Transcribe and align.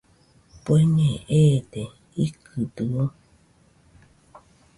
¿Bueñe 0.65 1.11
eede?, 1.41 1.83
¿ikɨdɨo? 2.25 3.03